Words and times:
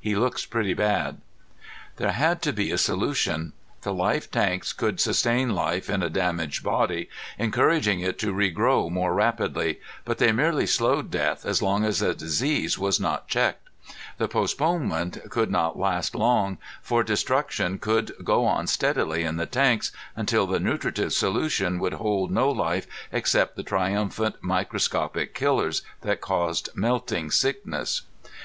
He 0.00 0.16
looks 0.16 0.44
pretty 0.44 0.74
bad." 0.74 1.18
There 1.96 2.10
had 2.10 2.42
to 2.42 2.52
be 2.52 2.72
a 2.72 2.76
solution. 2.76 3.52
The 3.82 3.94
life 3.94 4.28
tanks 4.32 4.72
could 4.72 4.98
sustain 4.98 5.54
life 5.54 5.88
in 5.88 6.02
a 6.02 6.10
damaged 6.10 6.64
body, 6.64 7.08
encouraging 7.38 8.00
it 8.00 8.18
to 8.18 8.32
regrow 8.34 8.90
more 8.90 9.14
rapidly, 9.14 9.78
but 10.04 10.18
they 10.18 10.32
merely 10.32 10.66
slowed 10.66 11.08
death 11.12 11.46
as 11.46 11.62
long 11.62 11.84
as 11.84 12.00
the 12.00 12.16
disease 12.16 12.76
was 12.76 12.98
not 12.98 13.28
checked. 13.28 13.68
The 14.18 14.26
postponement 14.26 15.30
could 15.30 15.52
not 15.52 15.78
last 15.78 16.16
long, 16.16 16.58
for 16.82 17.04
destruction 17.04 17.78
could 17.78 18.10
go 18.24 18.44
on 18.44 18.66
steadily 18.66 19.22
in 19.22 19.36
the 19.36 19.46
tanks 19.46 19.92
until 20.16 20.48
the 20.48 20.58
nutritive 20.58 21.12
solution 21.12 21.78
would 21.78 21.92
hold 21.94 22.32
no 22.32 22.50
life 22.50 22.88
except 23.12 23.54
the 23.54 23.62
triumphant 23.62 24.34
microscopic 24.42 25.32
killers 25.32 25.82
that 26.00 26.20
caused 26.20 26.70
melting 26.74 27.30
sickness. 27.30 28.02